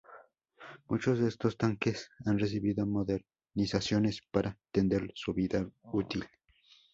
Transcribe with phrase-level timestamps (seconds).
[0.87, 6.25] Muchos de estos tanques han recibido modernizaciones para extender su vida útil.